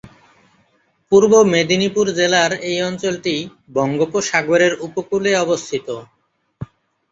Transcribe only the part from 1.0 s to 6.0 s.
পূর্ব মেদিনীপুর জেলার এই অঞ্চলটি বঙ্গোপসাগরের উপকূলে অবস্থিত।